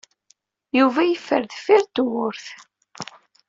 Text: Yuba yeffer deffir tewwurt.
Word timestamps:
Yuba 0.77 1.01
yeffer 1.05 1.41
deffir 1.49 1.81
tewwurt. 1.85 2.45